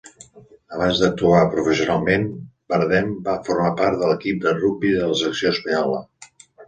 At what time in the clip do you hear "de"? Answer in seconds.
4.01-4.09, 4.47-4.55, 4.97-5.11